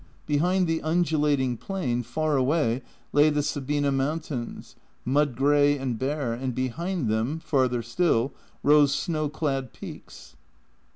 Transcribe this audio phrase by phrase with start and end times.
[0.25, 2.81] Behind the undulating plain, far away,
[3.13, 8.33] lay the Sabine mountains, mud grey and bare, and behind them, farther still,
[8.63, 10.35] rose snowclad peaks.